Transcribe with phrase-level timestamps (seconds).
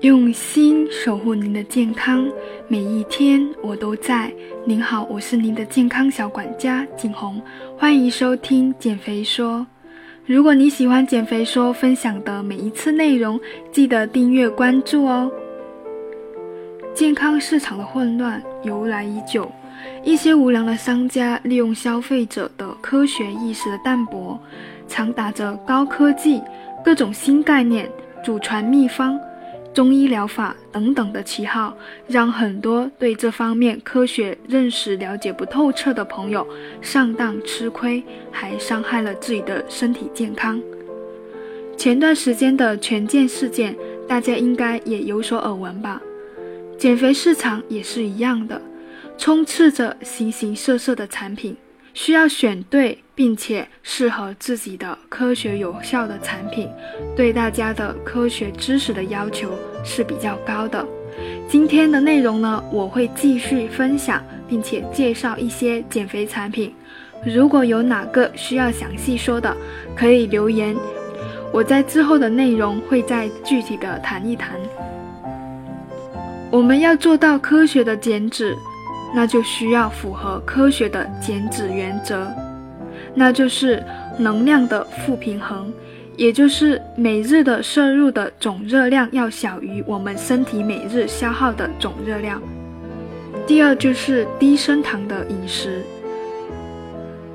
[0.00, 2.28] 用心守护您的健康，
[2.68, 4.32] 每一天我都在。
[4.64, 7.40] 您好，我是您的健康小管家景红，
[7.78, 9.66] 欢迎收听减肥说。
[10.26, 13.38] 如果你喜欢减肥说分享的每一次内容，
[13.70, 15.30] 记得订阅关注哦。
[16.94, 19.50] 健康市场的混乱由来已久，
[20.04, 24.38] 一些无良的商家利用消费者的科学意识的淡薄，
[24.86, 26.42] 常打着高科技、
[26.84, 27.88] 各种新概念、
[28.24, 29.18] 祖传秘方。
[29.74, 31.76] 中医疗法等等的旗号，
[32.06, 36.46] 让很多对这方面科学认识了解不透彻的朋友
[36.82, 40.60] 上当吃亏，还伤害了自己的身体健康。
[41.76, 43.74] 前段时间的权健事件，
[44.06, 46.00] 大家应该也有所耳闻吧？
[46.76, 48.60] 减肥市场也是一样的，
[49.16, 51.56] 充斥着形形色色的产品。
[51.94, 56.68] 需要选对并且适合自己的科学有效的产品，
[57.14, 59.50] 对大家的科学知识的要求
[59.84, 60.84] 是比较高的。
[61.48, 66.74] 今天的内容呢，我会继续分享并且介绍一些减肥产品。
[67.24, 69.54] 如果有哪个需要详细说的，
[69.94, 70.74] 可以留言，
[71.52, 74.58] 我在之后的内容会再具体的谈一谈。
[76.50, 78.56] 我们要做到科学的减脂。
[79.14, 82.26] 那就需要符合科学的减脂原则，
[83.14, 83.84] 那就是
[84.18, 85.72] 能量的负平衡，
[86.16, 92.40] 也就是每日的摄入的总热量要小于我们身体每日消耗的总热量。
[93.46, 95.82] 第二就是低升糖的饮食，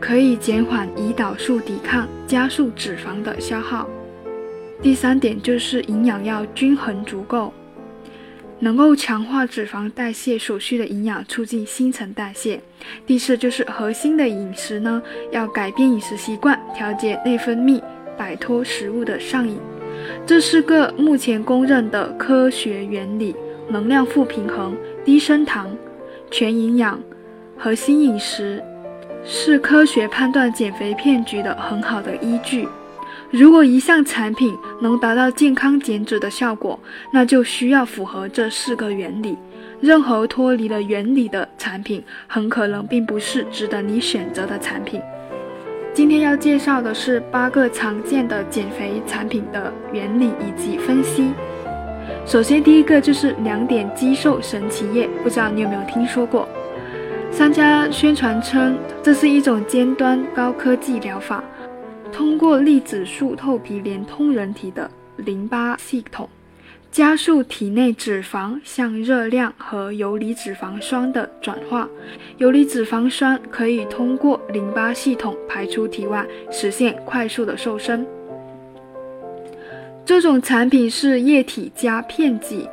[0.00, 3.88] 可以减缓胰岛素抵抗，加速脂肪的消耗。
[4.82, 7.52] 第三点就是营养要均衡足够。
[8.62, 12.60] 能够强化脂肪代谢所需的营养，促进新陈代谢。
[13.04, 17.82] 第四就是核心的饮食呢，要改变饮食习惯，调节内分泌，
[18.16, 19.58] 摆脱食物的上瘾。
[20.24, 23.34] 这是个目前公认的科学原理：
[23.68, 25.76] 能量负平衡、低升糖、
[26.30, 27.02] 全营养、
[27.58, 28.62] 核心饮食，
[29.24, 32.68] 是科学判断减肥骗局的很好的依据。
[33.32, 36.78] 如果一项产品能达到健康减脂的效果，
[37.10, 39.38] 那就需要符合这四个原理。
[39.80, 45.00] 任何脱离了原理的产品，很可能并不是值得你选择的产品。
[45.94, 51.30] 今天要介绍的是八个常见的减肥产品的原理以及分析。
[52.26, 56.46] 首先，第一个就是两点肌瘦神奇液，不知道你有没有听说过？
[57.30, 61.42] 商家宣传称这是一种尖端高科技疗法。
[62.12, 66.28] 通过粒子束透皮连通人体的淋巴系统，
[66.90, 71.88] 加速体内脂肪向热量和游离脂肪酸的转化。
[72.36, 78.06] 游离脂肪酸可以通过淋巴系统排出体外，实现快速的瘦身。
[80.04, 82.68] 这种产品是液体加片剂。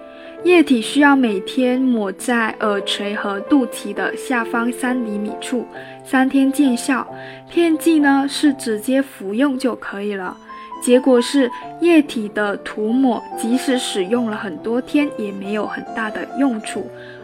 [0.46, 5.66] 液体需要每天抹在耳垂和肚脐的下方三厘米处，
[6.09, 7.08] 三天见效。
[7.47, 10.36] 片剂呢是直接服用就可以了。
[10.81, 16.81] 结果是液体的涂抹，即使使用了很多天，也没有很大的用处；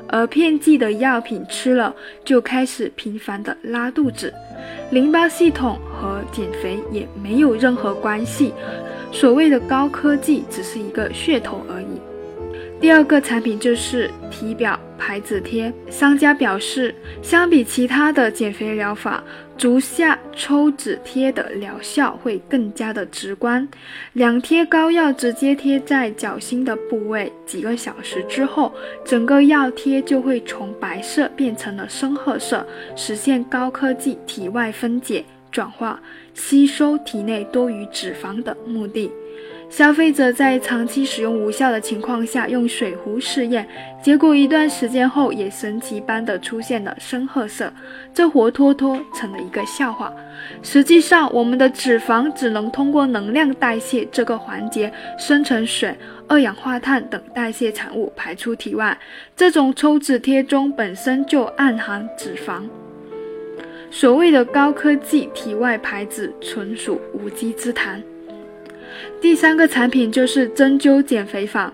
[0.08, 4.32] 而片剂的药品吃了，就开始频繁的拉肚子。
[4.92, 8.54] 淋巴系统和减肥也没有任何关系。
[9.12, 12.00] 所谓的高科技，只是一个噱头而已。
[12.80, 15.72] 第二个产品就是体表排脂贴。
[15.88, 19.24] 商家表示，相比其他的减肥疗法，
[19.56, 23.68] 足下抽脂贴的疗效会更加的直观。
[24.14, 28.74] 两贴膏药直接贴在脚心的部位，几个小时之后，
[29.06, 36.02] 整个药贴就会从白色变成了深褐色，实现高科技体外分解、转化、
[36.34, 39.12] 吸收体内多余脂肪的目的。
[39.68, 43.68] 消费者在长期使用无效的情况下，用水壶试验，
[44.02, 47.72] 结果一段时间后也神奇般的出现了深褐色，
[48.14, 50.14] 这活脱脱成了一个笑话。
[50.64, 55.94] 实际上，我们的脂肪只能通过能量代谢这个环节生成水、
[56.28, 58.98] 二氧化碳等代谢产物排出体外。
[59.36, 62.64] 这种抽脂贴中本身就暗含脂肪，
[63.92, 68.02] 所谓的高科技体外排脂纯属无稽之谈。
[69.22, 71.72] 第三个产品就是针灸减肥法，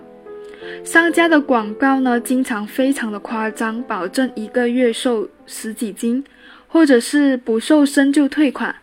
[0.84, 6.24] 商家的广告呢，经常非常的夸张，保证一个月瘦十几斤，
[6.66, 8.74] 或者是不瘦身就退款，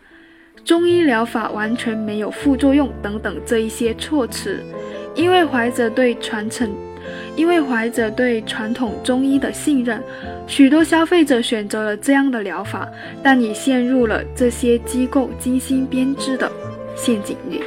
[0.64, 4.60] 中医疗法完全没有副作用等等这一些措辞。
[5.16, 6.70] 因为怀着对传承，
[7.34, 10.00] 因为怀着对传统中医的信任，
[10.46, 12.88] 许多消费者选择了这样的疗法，
[13.20, 16.50] 但也陷入了这些机构精心编织的
[16.94, 17.60] 陷阱里。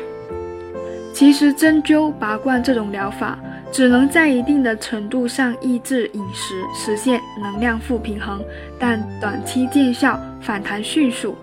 [1.23, 3.39] 其实针灸、拔罐这种疗法，
[3.71, 8.43] 只能在一定的程度上抑制饮食，实现能量负平衡，
[8.77, 11.33] 但短期见效，反弹迅速。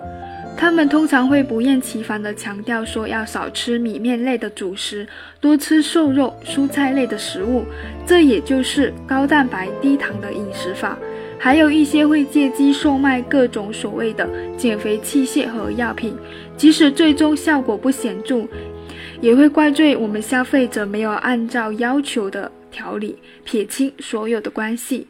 [0.55, 5.09] 他们通常会不厌其烦地强调说，要少吃米面类的主食，
[5.41, 7.65] 多吃瘦肉、蔬菜类的食物，
[8.07, 10.99] 这也就是高蛋白低糖的饮食法。
[11.43, 14.29] 还有一些会借机售卖各种所谓的
[14.59, 16.15] 减肥器械和药品，
[16.55, 18.47] 即使最终效果不显著，
[19.21, 25.07] 也会怪罪我们消费者没有按照要求的调理，撇清所有的关系。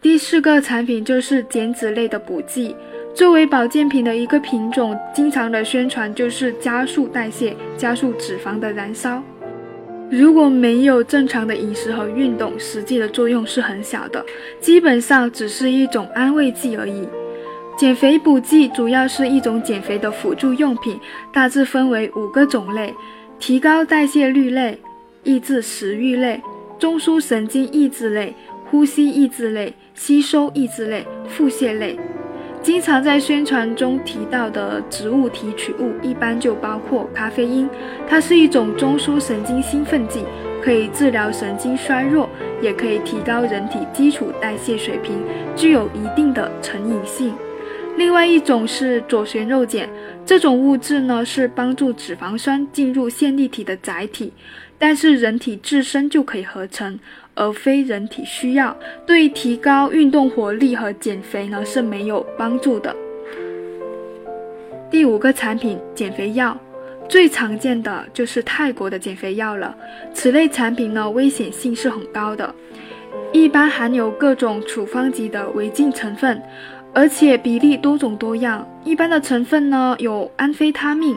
[0.00, 2.76] 第四个产品就是减脂类的补剂。
[3.14, 9.22] 作为保健品的一个品种，经常的宣传就是加速代谢、加速脂肪的燃烧。
[10.10, 14.24] 如果没有正常的饮食和运动，实际的作用是很小的，
[14.60, 17.08] 基本上只是一种安慰剂而已。
[17.76, 20.98] 减肥补剂主要是一种减肥的辅助用品，
[21.30, 22.94] 大致分为五个种类：
[23.38, 24.80] 提高代谢率类、
[25.24, 26.40] 抑制食欲类、
[26.78, 28.34] 中枢神经抑制类、
[28.70, 31.98] 呼吸抑制类、吸收抑制类、腹泻类。
[32.62, 37.68] 经常在宣传中提到的植物提取物，一般就包括咖啡因。
[38.08, 40.24] 它是一种中枢神经兴奋剂，
[40.62, 42.26] 可以治疗神经衰弱，
[42.62, 45.22] 也可以提高人体基础代谢水平，
[45.54, 47.34] 具有一定的成瘾性。
[47.96, 49.88] 另外一种是左旋肉碱，
[50.24, 54.32] 这种物质呢是帮助脂肪酸进入线粒体的载体，
[54.78, 56.98] 但是人体自身就可以合成。
[57.38, 58.74] 而非人体需要，
[59.06, 62.96] 对提高运动活力和减肥呢是没有帮助的。
[64.90, 66.58] 第五个产品，减肥药，
[67.10, 69.76] 最常见的就是泰国的减肥药了。
[70.14, 72.54] 此类产品呢危险性是很高的，
[73.34, 76.40] 一般含有各种处方级的违禁成分，
[76.96, 78.66] 而且比例多种多样。
[78.82, 81.14] 一般的成分呢有安非他命、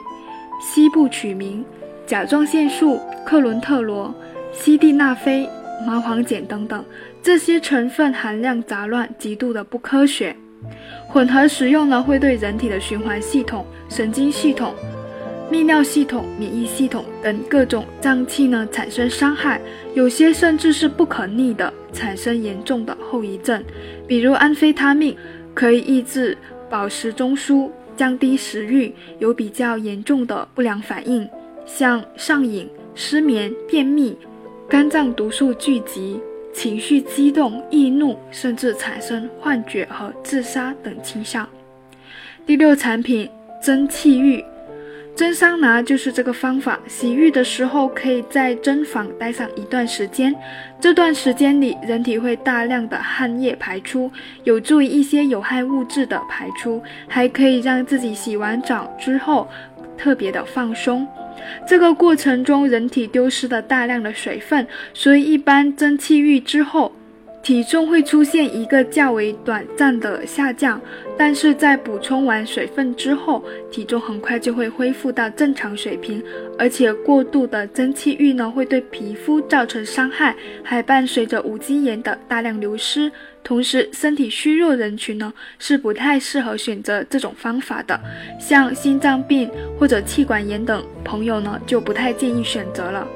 [0.61, 1.63] 西部曲明、
[2.05, 4.13] 甲状腺素、克伦特罗、
[4.51, 5.47] 西地那非。
[5.87, 6.83] 麻黄碱等等，
[7.23, 10.35] 这些成分含量杂乱，极度的不科学。
[11.07, 14.73] 混合使用呢，会对人体的循环系统、神经系统、
[15.49, 19.61] 泌尿系统、免疫系统等各种脏器呢产生伤害，
[19.93, 23.63] 有些甚至是不可逆的，产生严重的后遗症。
[24.05, 25.15] 比如安非他命
[25.53, 26.37] 可以抑制
[26.69, 31.27] 饱食中枢，降低食欲，有比较严重的不良反应，
[31.65, 34.17] 像上瘾、失眠、便秘。
[34.69, 36.19] 肝脏毒素聚集，
[36.53, 41.49] 情绪激动、易怒，甚至产生幻觉和自杀等倾向。
[42.45, 43.27] 第六产品
[43.63, 44.43] 蒸汽浴，
[45.19, 46.79] 蒸桑拿就是这个方法。
[46.87, 50.33] 洗浴的时候，可以在蒸房待上一段时间，
[50.79, 54.09] 这段时间里，人体会大量的汗液排出，
[54.45, 59.45] 有助于一些有害物质的排出，还可以让自己洗完澡之后
[59.97, 61.05] 特别的放松。
[61.67, 66.93] 这个过程中，人体丢失了大量的水分，所以一般蒸汽浴之后，
[67.41, 70.79] 体重会出现一个较为短暂的下降。
[71.17, 76.23] 但是在补充完水分之后，体重很快就会恢复到正常水平。
[76.57, 83.11] 而且过度的蒸汽浴呢，会对皮肤造成伤害，还伴随着无机盐的大量流失。
[83.43, 87.99] 同时，身体虚弱人群呢是不太适合选择这种方法的，
[88.39, 93.07] 像心脏病或者气管炎等朋友呢就不太建议选择了。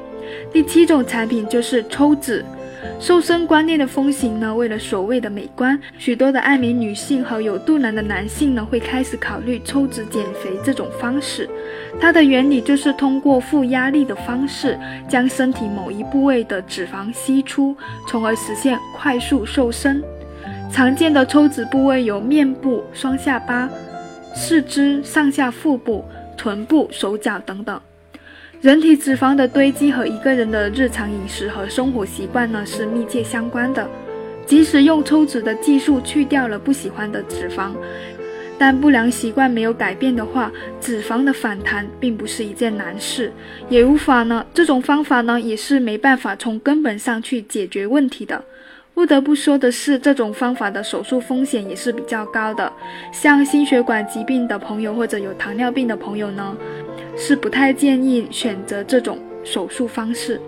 [0.51, 2.43] 第七种产品就是抽脂。
[2.99, 11.49] 瘦身观念的风行呢，为了所谓的美观，许多的爱美女性和有肚腩的男性呢会开始考虑抽脂减肥这种方式。
[11.99, 17.75] 它的原理就是通过负压力的方式，将身体某一部位的脂肪吸出，
[18.07, 20.03] 从而实现快速瘦身。
[20.71, 23.69] 常见的抽脂部位有面部、双下巴、
[24.33, 26.03] 四肢、上下腹部、
[26.35, 27.79] 臀部、手脚等等。
[28.63, 33.85] 人体脂肪的堆积和一个人的日常饮食和生活习惯呢是密切相关的。
[34.45, 37.73] 即使用抽脂的技术去掉了不喜欢的脂肪，
[38.57, 43.33] 但不良习惯没有改变的话，脂肪的反弹并不是一件难事，
[43.67, 44.45] 也无法呢。
[44.53, 48.41] 这种方法呢也是没办法从根本上去解决问题的。
[48.93, 52.71] 不得不说的是，这种方法的手术风险也是比较高的。
[53.11, 56.55] 像心血管疾病的朋友或者有糖尿病的朋友呢，
[57.15, 60.39] 是不太建议选择这种手术方式。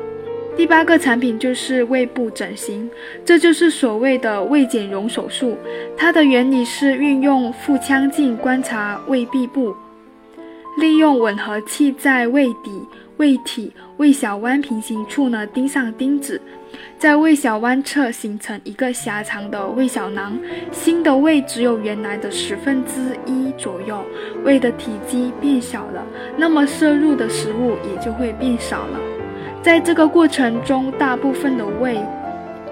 [0.57, 2.89] 第八个产品就是胃部整形，
[3.25, 5.57] 这就是所谓的胃减容手术。
[5.97, 9.75] 它的原理是运用腹腔镜观察胃壁部，
[10.79, 12.81] 利用吻合器在胃底、
[13.17, 16.39] 胃体胃小弯平行处呢钉上钉子，
[16.97, 20.37] 在胃小弯侧形成一个狭长的胃小囊，
[20.71, 24.03] 新的胃只有原来的十分之一左右，
[24.43, 26.03] 胃的体积变小了，
[26.37, 28.99] 那么摄入的食物也就会变少了。
[29.61, 31.99] 在这个过程中，大部分的胃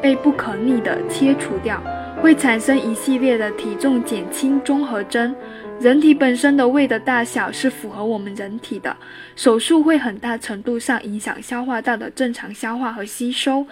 [0.01, 1.81] 被不可逆的切除掉，
[2.23, 5.35] 会产生一系列的体重减轻综合征。
[5.81, 8.95] 人体本身的胃的大小是符合我们人体的，
[9.35, 13.67] 手术会很大程度上影响消化道的正常消化和吸收，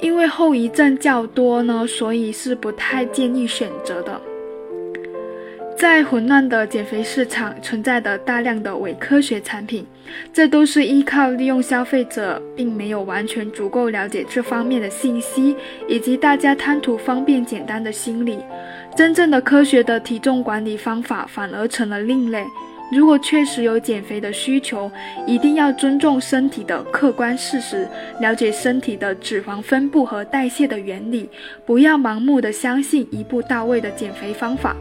[0.00, 4.18] 因为后遗症较多呢，所以是不太建议选择的。
[5.76, 9.86] 在混乱的减肥市场存在的大量的伪科学产品，
[10.32, 15.54] 这都是依靠利用消费者并没有完全足够了解这方面的信息，
[15.86, 18.38] 以及大家贪图方便简单的心理。
[18.96, 22.42] 真正的科学的体重管理方法反而成了另类。
[22.90, 24.90] 如果确实有减肥的需求，
[25.26, 27.86] 一定要尊重身体的客观事实，
[28.20, 31.28] 了解身体的脂肪分布和代谢的原理，
[31.66, 34.74] 不要盲目的相信一步到位的减肥方法。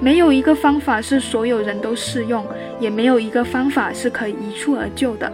[0.00, 2.44] 没有一个方法是所有人都适用，
[2.80, 5.30] 也没有一个方法是可以一蹴而就的。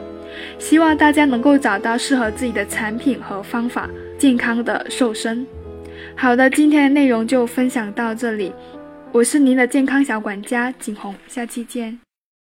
[0.59, 5.47] 希望大家能够找到适合自己的产品和方法，健康的瘦身。
[6.15, 8.53] 好的，今天的内容就分享到这里。
[9.13, 12.06] 我是您的健康小管家景红，下期见。